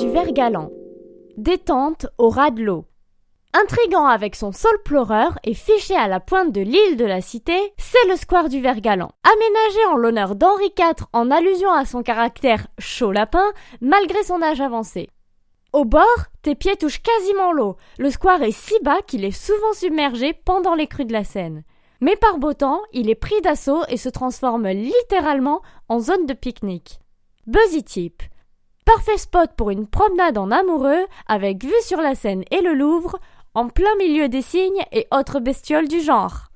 [0.00, 0.70] du Vergalan.
[1.36, 2.86] Détente au ras de l'eau.
[3.52, 7.74] Intrigant avec son sol pleureur et fiché à la pointe de l'île de la Cité,
[7.76, 9.10] c'est le square du Vergalan.
[9.24, 13.44] Aménagé en l'honneur d'Henri IV en allusion à son caractère chaud lapin,
[13.82, 15.10] malgré son âge avancé.
[15.74, 17.76] Au bord, tes pieds touchent quasiment l'eau.
[17.98, 21.62] Le square est si bas qu'il est souvent submergé pendant les crues de la Seine.
[22.00, 25.60] Mais par beau temps, il est pris d'assaut et se transforme littéralement
[25.90, 27.00] en zone de pique-nique.
[27.46, 28.22] Buzzy Tip.
[28.84, 33.18] Parfait spot pour une promenade en amoureux avec vue sur la Seine et le Louvre
[33.54, 36.46] en plein milieu des cygnes et autres bestioles du genre.